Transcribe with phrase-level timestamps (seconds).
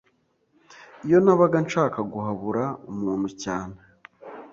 [1.05, 3.77] Iyo nabaga nshaka guhabura umuntu cyane